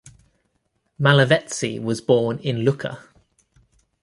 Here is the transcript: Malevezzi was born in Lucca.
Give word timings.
Malevezzi 0.99 1.79
was 1.79 2.01
born 2.01 2.39
in 2.39 2.63
Lucca. 2.65 3.03